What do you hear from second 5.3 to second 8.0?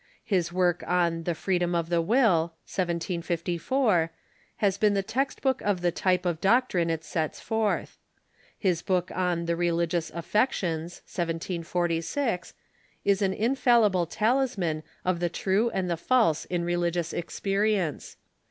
book of the type of doctrine it sets forth.